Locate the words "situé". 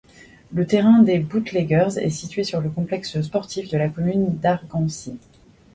2.09-2.43